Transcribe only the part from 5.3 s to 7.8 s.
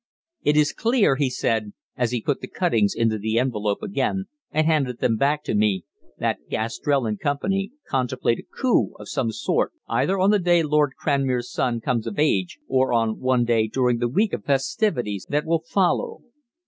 to me, "that Gastrell and company